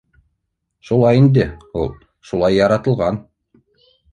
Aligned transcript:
Шулай 0.89 1.19
инде 1.19 1.45
ул. 1.81 1.93
Шулай 2.31 2.59
яратылған. 2.61 3.21